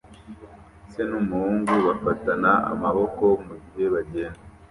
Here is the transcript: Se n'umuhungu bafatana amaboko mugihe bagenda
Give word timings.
Se 0.91 1.01
n'umuhungu 1.09 1.73
bafatana 1.87 2.51
amaboko 2.73 3.23
mugihe 3.45 3.87
bagenda 3.93 4.39